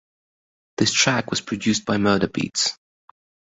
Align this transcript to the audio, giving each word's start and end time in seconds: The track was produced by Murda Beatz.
The 0.77 0.85
track 0.87 1.29
was 1.29 1.41
produced 1.41 1.85
by 1.85 1.97
Murda 1.97 2.25
Beatz. 2.27 2.75